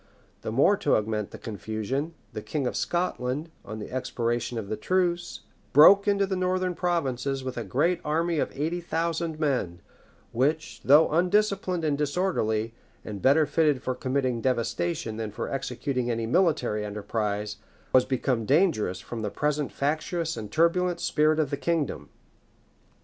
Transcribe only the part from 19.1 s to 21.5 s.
the present factious and turbulent spirit